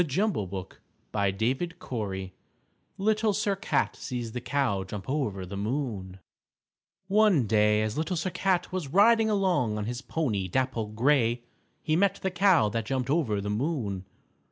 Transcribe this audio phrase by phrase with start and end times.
[0.01, 2.31] LITTLE SIR CAT
[2.97, 6.17] Little Sir Cat Sees the Cow Jump Over the Moon
[7.07, 11.43] One day as Little Sir Cat was riding along on his pony, Dapple Gray,
[11.83, 14.03] he met the Cow that jumped over the moon.